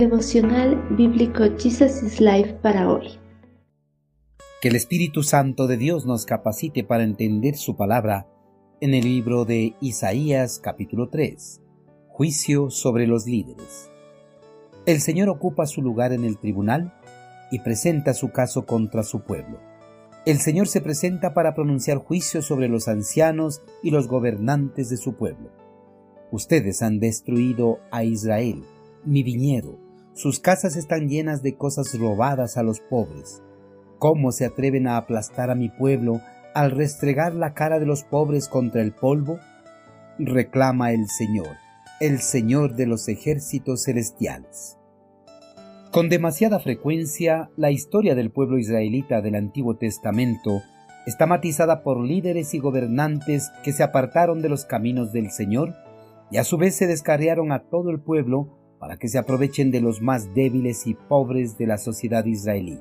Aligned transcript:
Devocional 0.00 0.82
Bíblico 0.96 1.44
Jesus 1.58 2.02
is 2.02 2.22
Life 2.22 2.54
para 2.62 2.90
hoy. 2.90 3.18
Que 4.62 4.68
el 4.68 4.76
Espíritu 4.76 5.22
Santo 5.22 5.66
de 5.66 5.76
Dios 5.76 6.06
nos 6.06 6.24
capacite 6.24 6.84
para 6.84 7.04
entender 7.04 7.54
su 7.58 7.76
palabra 7.76 8.26
en 8.80 8.94
el 8.94 9.04
libro 9.04 9.44
de 9.44 9.74
Isaías 9.82 10.58
capítulo 10.58 11.10
3. 11.10 11.60
Juicio 12.08 12.70
sobre 12.70 13.06
los 13.06 13.26
líderes. 13.26 13.90
El 14.86 15.02
Señor 15.02 15.28
ocupa 15.28 15.66
su 15.66 15.82
lugar 15.82 16.14
en 16.14 16.24
el 16.24 16.38
tribunal 16.38 16.94
y 17.50 17.58
presenta 17.58 18.14
su 18.14 18.32
caso 18.32 18.64
contra 18.64 19.02
su 19.02 19.20
pueblo. 19.20 19.60
El 20.24 20.38
Señor 20.38 20.68
se 20.68 20.80
presenta 20.80 21.34
para 21.34 21.54
pronunciar 21.54 21.98
juicio 21.98 22.40
sobre 22.40 22.68
los 22.68 22.88
ancianos 22.88 23.60
y 23.82 23.90
los 23.90 24.08
gobernantes 24.08 24.88
de 24.88 24.96
su 24.96 25.16
pueblo. 25.16 25.50
Ustedes 26.32 26.80
han 26.80 27.00
destruido 27.00 27.80
a 27.90 28.02
Israel, 28.02 28.64
mi 29.04 29.22
viñedo, 29.22 29.89
sus 30.12 30.40
casas 30.40 30.76
están 30.76 31.08
llenas 31.08 31.42
de 31.42 31.56
cosas 31.56 31.98
robadas 31.98 32.56
a 32.56 32.62
los 32.62 32.80
pobres. 32.80 33.42
¿Cómo 33.98 34.32
se 34.32 34.44
atreven 34.44 34.86
a 34.86 34.96
aplastar 34.96 35.50
a 35.50 35.54
mi 35.54 35.68
pueblo 35.68 36.20
al 36.54 36.70
restregar 36.70 37.34
la 37.34 37.54
cara 37.54 37.78
de 37.78 37.86
los 37.86 38.02
pobres 38.02 38.48
contra 38.48 38.82
el 38.82 38.92
polvo? 38.92 39.38
reclama 40.18 40.92
el 40.92 41.08
Señor, 41.08 41.56
el 42.00 42.20
Señor 42.20 42.74
de 42.74 42.86
los 42.86 43.08
ejércitos 43.08 43.84
celestiales. 43.84 44.76
Con 45.90 46.08
demasiada 46.08 46.60
frecuencia, 46.60 47.50
la 47.56 47.70
historia 47.70 48.14
del 48.14 48.30
pueblo 48.30 48.58
israelita 48.58 49.22
del 49.22 49.34
Antiguo 49.34 49.76
Testamento 49.76 50.62
está 51.06 51.26
matizada 51.26 51.82
por 51.82 52.04
líderes 52.04 52.54
y 52.54 52.58
gobernantes 52.58 53.50
que 53.64 53.72
se 53.72 53.82
apartaron 53.82 54.42
de 54.42 54.50
los 54.50 54.64
caminos 54.66 55.12
del 55.12 55.30
Señor 55.30 55.74
y 56.30 56.36
a 56.36 56.44
su 56.44 56.58
vez 56.58 56.76
se 56.76 56.86
descarriaron 56.86 57.50
a 57.50 57.64
todo 57.70 57.90
el 57.90 58.00
pueblo 58.00 58.59
para 58.80 58.96
que 58.96 59.08
se 59.08 59.18
aprovechen 59.18 59.70
de 59.70 59.80
los 59.80 60.02
más 60.02 60.34
débiles 60.34 60.86
y 60.86 60.94
pobres 60.94 61.56
de 61.58 61.66
la 61.66 61.78
sociedad 61.78 62.24
israelí. 62.24 62.80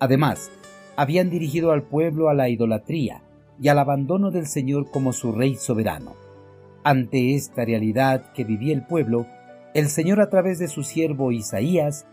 Además, 0.00 0.50
habían 0.96 1.30
dirigido 1.30 1.70
al 1.70 1.84
pueblo 1.84 2.28
a 2.28 2.34
la 2.34 2.50
idolatría 2.50 3.22
y 3.58 3.68
al 3.68 3.78
abandono 3.78 4.30
del 4.30 4.46
Señor 4.46 4.90
como 4.90 5.12
su 5.12 5.32
rey 5.32 5.54
soberano. 5.54 6.14
Ante 6.82 7.34
esta 7.34 7.64
realidad 7.64 8.32
que 8.32 8.44
vivía 8.44 8.74
el 8.74 8.84
pueblo, 8.84 9.26
el 9.72 9.88
Señor 9.88 10.20
a 10.20 10.28
través 10.28 10.58
de 10.58 10.66
su 10.66 10.82
siervo 10.82 11.30
Isaías 11.30 12.06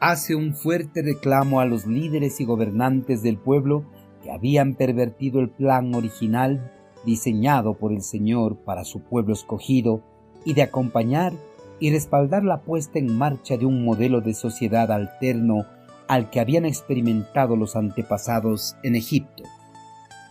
hace 0.00 0.34
un 0.34 0.54
fuerte 0.54 1.02
reclamo 1.02 1.60
a 1.60 1.64
los 1.64 1.86
líderes 1.86 2.40
y 2.40 2.44
gobernantes 2.44 3.22
del 3.22 3.38
pueblo 3.38 3.84
que 4.22 4.30
habían 4.30 4.74
pervertido 4.74 5.40
el 5.40 5.48
plan 5.48 5.94
original 5.94 6.72
diseñado 7.06 7.74
por 7.74 7.92
el 7.92 8.02
Señor 8.02 8.56
para 8.56 8.84
su 8.84 9.00
pueblo 9.00 9.32
escogido 9.32 10.02
y 10.44 10.54
de 10.54 10.62
acompañar 10.62 11.32
y 11.80 11.90
respaldar 11.90 12.44
la 12.44 12.60
puesta 12.60 12.98
en 12.98 13.16
marcha 13.16 13.56
de 13.56 13.66
un 13.66 13.84
modelo 13.84 14.20
de 14.20 14.34
sociedad 14.34 14.92
alterno 14.92 15.64
al 16.06 16.30
que 16.30 16.40
habían 16.40 16.66
experimentado 16.66 17.56
los 17.56 17.74
antepasados 17.74 18.76
en 18.82 18.96
Egipto. 18.96 19.44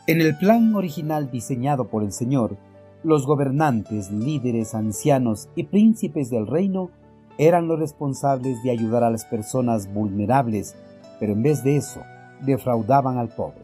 En 0.07 0.21
el 0.21 0.37
plan 0.37 0.75
original 0.75 1.31
diseñado 1.31 1.89
por 1.89 2.03
el 2.03 2.11
Señor, 2.11 2.57
los 3.03 3.25
gobernantes, 3.25 4.11
líderes, 4.11 4.75
ancianos 4.75 5.49
y 5.55 5.63
príncipes 5.63 6.29
del 6.29 6.47
reino 6.47 6.91
eran 7.37 7.67
los 7.67 7.79
responsables 7.79 8.61
de 8.61 8.71
ayudar 8.71 9.03
a 9.03 9.09
las 9.09 9.25
personas 9.25 9.91
vulnerables, 9.93 10.75
pero 11.19 11.33
en 11.33 11.43
vez 11.43 11.63
de 11.63 11.77
eso, 11.77 12.01
defraudaban 12.41 13.17
al 13.17 13.29
pobre. 13.29 13.63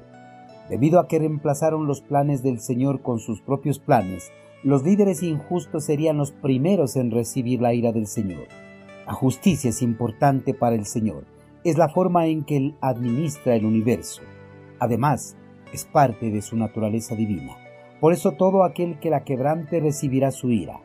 Debido 0.69 0.99
a 0.99 1.07
que 1.07 1.19
reemplazaron 1.19 1.85
los 1.85 2.01
planes 2.01 2.41
del 2.41 2.59
Señor 2.59 3.01
con 3.01 3.19
sus 3.19 3.41
propios 3.41 3.79
planes, 3.79 4.31
los 4.65 4.83
líderes 4.83 5.21
injustos 5.21 5.85
serían 5.85 6.17
los 6.17 6.31
primeros 6.31 6.95
en 6.95 7.11
recibir 7.11 7.61
la 7.61 7.75
ira 7.75 7.91
del 7.91 8.07
Señor. 8.07 8.47
La 9.05 9.13
justicia 9.13 9.69
es 9.69 9.83
importante 9.83 10.55
para 10.55 10.75
el 10.75 10.87
Señor. 10.87 11.25
Es 11.63 11.77
la 11.77 11.87
forma 11.87 12.25
en 12.25 12.43
que 12.43 12.57
Él 12.57 12.75
administra 12.81 13.53
el 13.53 13.63
universo. 13.63 14.23
Además, 14.79 15.37
es 15.71 15.85
parte 15.85 16.31
de 16.31 16.41
su 16.41 16.57
naturaleza 16.57 17.13
divina. 17.13 17.55
Por 18.01 18.11
eso 18.11 18.31
todo 18.31 18.63
aquel 18.63 18.97
que 18.97 19.11
la 19.11 19.23
quebrante 19.23 19.79
recibirá 19.79 20.31
su 20.31 20.49
ira. 20.49 20.81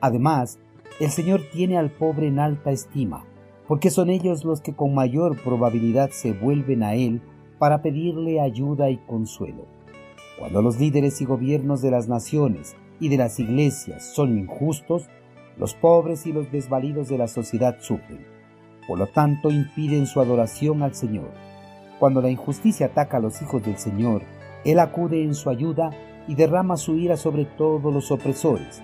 Además, 0.00 0.58
el 0.98 1.10
Señor 1.10 1.42
tiene 1.52 1.78
al 1.78 1.92
pobre 1.92 2.26
en 2.26 2.40
alta 2.40 2.72
estima, 2.72 3.24
porque 3.68 3.90
son 3.90 4.10
ellos 4.10 4.44
los 4.44 4.60
que 4.60 4.74
con 4.74 4.96
mayor 4.96 5.40
probabilidad 5.40 6.10
se 6.10 6.32
vuelven 6.32 6.82
a 6.82 6.96
Él 6.96 7.22
para 7.60 7.82
pedirle 7.82 8.40
ayuda 8.40 8.90
y 8.90 8.96
consuelo. 8.96 9.66
Cuando 10.40 10.60
los 10.60 10.80
líderes 10.80 11.20
y 11.20 11.24
gobiernos 11.24 11.82
de 11.82 11.92
las 11.92 12.08
naciones 12.08 12.74
y 13.02 13.08
de 13.08 13.16
las 13.16 13.40
iglesias 13.40 14.12
son 14.14 14.38
injustos, 14.38 15.08
los 15.58 15.74
pobres 15.74 16.24
y 16.24 16.32
los 16.32 16.52
desvalidos 16.52 17.08
de 17.08 17.18
la 17.18 17.26
sociedad 17.26 17.78
sufren. 17.80 18.24
Por 18.86 18.96
lo 18.96 19.08
tanto, 19.08 19.50
impiden 19.50 20.06
su 20.06 20.20
adoración 20.20 20.84
al 20.84 20.94
Señor. 20.94 21.32
Cuando 21.98 22.22
la 22.22 22.30
injusticia 22.30 22.86
ataca 22.86 23.16
a 23.16 23.20
los 23.20 23.42
hijos 23.42 23.64
del 23.64 23.76
Señor, 23.76 24.22
Él 24.64 24.78
acude 24.78 25.24
en 25.24 25.34
su 25.34 25.50
ayuda 25.50 25.90
y 26.28 26.36
derrama 26.36 26.76
su 26.76 26.96
ira 26.96 27.16
sobre 27.16 27.44
todos 27.44 27.92
los 27.92 28.12
opresores. 28.12 28.80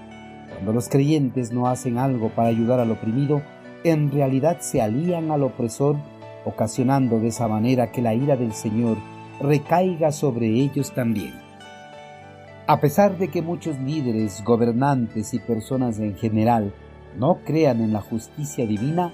Cuando 0.53 0.73
los 0.73 0.89
creyentes 0.89 1.53
no 1.53 1.69
hacen 1.69 1.97
algo 1.97 2.31
para 2.31 2.49
ayudar 2.49 2.81
al 2.81 2.91
oprimido, 2.91 3.41
en 3.85 4.11
realidad 4.11 4.59
se 4.59 4.83
alían 4.83 5.31
al 5.31 5.45
opresor, 5.45 5.95
ocasionando 6.45 7.21
de 7.21 7.29
esa 7.29 7.47
manera 7.47 7.93
que 7.93 8.03
la 8.03 8.15
ira 8.15 8.37
del 8.37 8.53
Señor 8.53 8.97
recaiga 9.41 10.11
sobre 10.11 10.49
ellos 10.49 10.93
también. 10.93 11.48
A 12.69 12.81
pesar 12.81 13.17
de 13.17 13.29
que 13.29 13.41
muchos 13.41 13.79
líderes, 13.79 14.45
gobernantes 14.45 15.33
y 15.33 15.39
personas 15.39 15.99
en 16.01 16.15
general 16.17 16.75
no 17.19 17.39
crean 17.43 17.81
en 17.81 17.95
la 17.95 18.03
justicia 18.03 18.67
divina, 18.67 19.11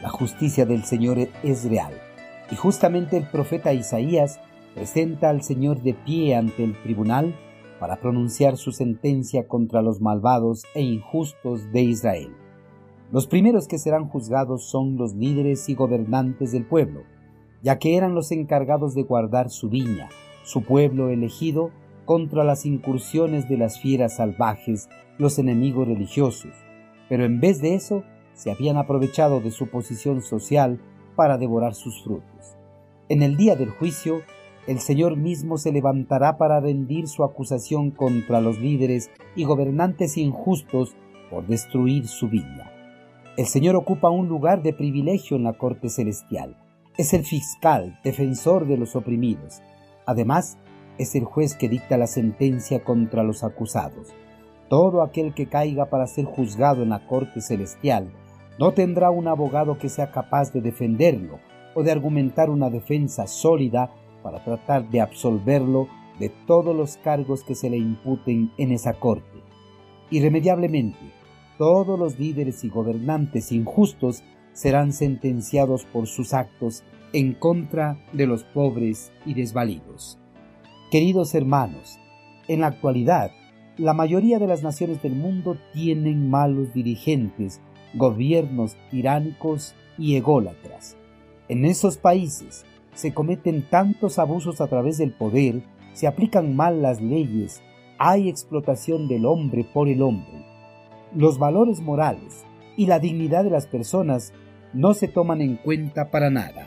la 0.00 0.08
justicia 0.08 0.64
del 0.64 0.82
Señor 0.82 1.18
es 1.42 1.68
real. 1.68 1.92
Y 2.50 2.56
justamente 2.56 3.18
el 3.18 3.28
profeta 3.28 3.74
Isaías 3.74 4.40
presenta 4.74 5.28
al 5.28 5.42
Señor 5.42 5.82
de 5.82 5.92
pie 5.92 6.36
ante 6.36 6.64
el 6.64 6.74
tribunal 6.80 7.34
para 7.78 7.96
pronunciar 7.96 8.56
su 8.56 8.72
sentencia 8.72 9.46
contra 9.46 9.82
los 9.82 10.00
malvados 10.00 10.64
e 10.74 10.80
injustos 10.80 11.70
de 11.72 11.82
Israel. 11.82 12.34
Los 13.12 13.26
primeros 13.26 13.68
que 13.68 13.78
serán 13.78 14.08
juzgados 14.08 14.70
son 14.70 14.96
los 14.96 15.14
líderes 15.14 15.68
y 15.68 15.74
gobernantes 15.74 16.50
del 16.50 16.64
pueblo, 16.64 17.02
ya 17.62 17.78
que 17.78 17.94
eran 17.98 18.14
los 18.14 18.32
encargados 18.32 18.94
de 18.94 19.02
guardar 19.02 19.50
su 19.50 19.68
viña, 19.68 20.08
su 20.44 20.62
pueblo 20.62 21.10
elegido 21.10 21.72
contra 22.06 22.42
las 22.42 22.64
incursiones 22.64 23.46
de 23.50 23.58
las 23.58 23.78
fieras 23.78 24.16
salvajes, 24.16 24.88
los 25.18 25.38
enemigos 25.38 25.86
religiosos, 25.86 26.52
pero 27.10 27.26
en 27.26 27.40
vez 27.40 27.60
de 27.60 27.74
eso 27.74 28.04
se 28.32 28.50
habían 28.50 28.78
aprovechado 28.78 29.40
de 29.40 29.50
su 29.50 29.68
posición 29.68 30.22
social 30.22 30.80
para 31.14 31.36
devorar 31.36 31.74
sus 31.74 32.02
frutos. 32.02 32.56
En 33.10 33.22
el 33.22 33.36
día 33.36 33.56
del 33.56 33.70
juicio, 33.70 34.22
el 34.66 34.80
Señor 34.80 35.16
mismo 35.16 35.58
se 35.58 35.70
levantará 35.70 36.38
para 36.38 36.60
rendir 36.60 37.06
su 37.06 37.22
acusación 37.22 37.90
contra 37.90 38.40
los 38.40 38.58
líderes 38.58 39.10
y 39.36 39.44
gobernantes 39.44 40.16
injustos 40.16 40.96
por 41.30 41.46
destruir 41.46 42.08
su 42.08 42.28
viña. 42.28 42.72
El 43.36 43.46
Señor 43.46 43.76
ocupa 43.76 44.10
un 44.10 44.28
lugar 44.28 44.62
de 44.62 44.72
privilegio 44.72 45.36
en 45.36 45.44
la 45.44 45.52
corte 45.52 45.88
celestial. 45.88 46.56
Es 46.96 47.12
el 47.12 47.24
fiscal, 47.24 48.00
defensor 48.02 48.66
de 48.66 48.76
los 48.76 48.96
oprimidos. 48.96 49.60
Además, 50.06 50.58
es 50.98 51.14
el 51.14 51.24
juez 51.24 51.54
que 51.54 51.68
dicta 51.68 51.96
la 51.96 52.06
sentencia 52.06 52.82
contra 52.82 53.22
los 53.22 53.44
acusados. 53.44 54.14
Todo 54.68 55.02
aquel 55.02 55.34
que 55.34 55.46
caiga 55.46 55.86
para 55.86 56.06
ser 56.06 56.24
juzgado 56.24 56.82
en 56.82 56.90
la 56.90 57.06
corte 57.06 57.40
celestial 57.40 58.12
no 58.58 58.72
tendrá 58.72 59.10
un 59.10 59.28
abogado 59.28 59.78
que 59.78 59.88
sea 59.88 60.10
capaz 60.10 60.52
de 60.52 60.60
defenderlo 60.60 61.38
o 61.74 61.82
de 61.82 61.92
argumentar 61.92 62.50
una 62.50 62.70
defensa 62.70 63.26
sólida 63.26 63.90
para 64.22 64.42
tratar 64.42 64.88
de 64.90 65.00
absolverlo 65.00 65.88
de 66.18 66.30
todos 66.46 66.74
los 66.74 66.96
cargos 66.96 67.44
que 67.44 67.54
se 67.54 67.70
le 67.70 67.76
imputen 67.76 68.50
en 68.56 68.72
esa 68.72 68.94
corte. 68.94 69.42
Irremediablemente, 70.10 70.98
todos 71.58 71.98
los 71.98 72.18
líderes 72.18 72.64
y 72.64 72.68
gobernantes 72.68 73.52
injustos 73.52 74.22
serán 74.52 74.92
sentenciados 74.92 75.84
por 75.84 76.06
sus 76.06 76.32
actos 76.32 76.82
en 77.12 77.34
contra 77.34 77.98
de 78.12 78.26
los 78.26 78.44
pobres 78.44 79.12
y 79.24 79.34
desvalidos. 79.34 80.18
Queridos 80.96 81.34
hermanos, 81.34 82.00
en 82.48 82.60
la 82.60 82.68
actualidad, 82.68 83.30
la 83.76 83.92
mayoría 83.92 84.38
de 84.38 84.46
las 84.46 84.62
naciones 84.62 85.02
del 85.02 85.12
mundo 85.14 85.58
tienen 85.74 86.30
malos 86.30 86.72
dirigentes, 86.72 87.60
gobiernos 87.92 88.78
tiránicos 88.90 89.74
y 89.98 90.16
ególatras. 90.16 90.96
En 91.50 91.66
esos 91.66 91.98
países 91.98 92.64
se 92.94 93.12
cometen 93.12 93.68
tantos 93.68 94.18
abusos 94.18 94.62
a 94.62 94.68
través 94.68 94.96
del 94.96 95.12
poder, 95.12 95.60
se 95.92 96.06
aplican 96.06 96.56
mal 96.56 96.80
las 96.80 97.02
leyes, 97.02 97.60
hay 97.98 98.30
explotación 98.30 99.06
del 99.06 99.26
hombre 99.26 99.64
por 99.64 99.88
el 99.88 100.00
hombre. 100.00 100.46
Los 101.14 101.38
valores 101.38 101.82
morales 101.82 102.46
y 102.74 102.86
la 102.86 103.00
dignidad 103.00 103.44
de 103.44 103.50
las 103.50 103.66
personas 103.66 104.32
no 104.72 104.94
se 104.94 105.08
toman 105.08 105.42
en 105.42 105.56
cuenta 105.56 106.10
para 106.10 106.30
nada. 106.30 106.66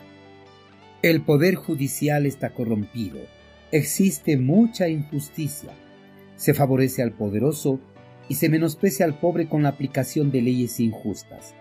El 1.02 1.20
poder 1.22 1.56
judicial 1.56 2.26
está 2.26 2.50
corrompido 2.50 3.18
existe 3.72 4.36
mucha 4.36 4.88
injusticia. 4.88 5.70
Se 6.36 6.54
favorece 6.54 7.02
al 7.02 7.12
poderoso 7.12 7.80
y 8.28 8.34
se 8.34 8.48
menosprecia 8.48 9.06
al 9.06 9.18
pobre 9.18 9.48
con 9.48 9.62
la 9.62 9.70
aplicación 9.70 10.30
de 10.30 10.42
leyes 10.42 10.80
injustas. 10.80 11.54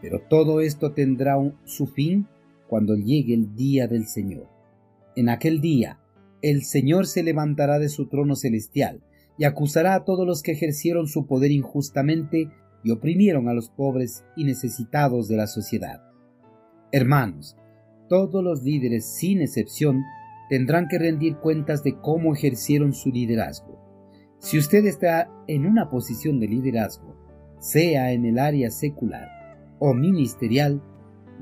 Pero 0.00 0.20
todo 0.20 0.60
esto 0.60 0.92
tendrá 0.92 1.36
su 1.64 1.86
fin 1.86 2.26
cuando 2.68 2.96
llegue 2.96 3.34
el 3.34 3.54
día 3.54 3.86
del 3.86 4.06
Señor. 4.06 4.48
En 5.14 5.28
aquel 5.28 5.60
día, 5.60 6.00
el 6.40 6.64
Señor 6.64 7.06
se 7.06 7.22
levantará 7.22 7.78
de 7.78 7.88
su 7.88 8.06
trono 8.08 8.34
celestial 8.34 9.02
y 9.38 9.44
acusará 9.44 9.94
a 9.94 10.04
todos 10.04 10.26
los 10.26 10.42
que 10.42 10.52
ejercieron 10.52 11.06
su 11.06 11.26
poder 11.26 11.52
injustamente 11.52 12.48
y 12.82 12.90
oprimieron 12.90 13.48
a 13.48 13.54
los 13.54 13.70
pobres 13.70 14.24
y 14.36 14.44
necesitados 14.44 15.28
de 15.28 15.36
la 15.36 15.46
sociedad. 15.46 16.02
Hermanos, 16.90 17.56
todos 18.08 18.42
los 18.42 18.62
líderes, 18.62 19.06
sin 19.06 19.40
excepción, 19.40 20.02
tendrán 20.52 20.86
que 20.86 20.98
rendir 20.98 21.36
cuentas 21.36 21.82
de 21.82 21.96
cómo 21.96 22.34
ejercieron 22.34 22.92
su 22.92 23.08
liderazgo. 23.08 23.80
Si 24.38 24.58
usted 24.58 24.84
está 24.84 25.30
en 25.46 25.64
una 25.64 25.88
posición 25.88 26.40
de 26.40 26.46
liderazgo, 26.46 27.16
sea 27.58 28.12
en 28.12 28.26
el 28.26 28.38
área 28.38 28.70
secular 28.70 29.30
o 29.78 29.94
ministerial, 29.94 30.82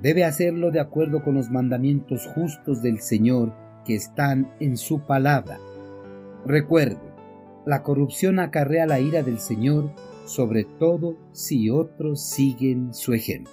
debe 0.01 0.25
hacerlo 0.25 0.71
de 0.71 0.79
acuerdo 0.79 1.25
con 1.25 1.35
los 1.35 1.51
mandamientos 1.51 2.25
justos 2.37 2.83
del 2.83 3.01
Señor 3.01 3.53
que 3.85 3.97
están 3.97 4.53
en 4.61 4.77
su 4.77 5.05
palabra. 5.05 5.59
Recuerde, 6.47 7.13
la 7.67 7.83
corrupción 7.83 8.39
acarrea 8.39 8.87
la 8.87 9.01
ira 9.01 9.25
del 9.25 9.41
Señor, 9.41 9.93
sobre 10.25 10.63
todo 10.79 11.17
si 11.33 11.69
otros 11.69 12.23
siguen 12.31 12.95
su 12.95 13.13
ejemplo. 13.13 13.51